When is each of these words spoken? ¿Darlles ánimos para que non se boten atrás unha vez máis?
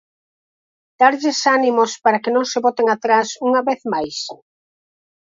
¿Darlles 0.99 1.39
ánimos 1.57 1.91
para 2.03 2.21
que 2.23 2.33
non 2.35 2.45
se 2.51 2.59
boten 2.65 2.87
atrás 2.89 3.29
unha 3.47 3.61
vez 3.69 3.81
máis? 3.93 4.17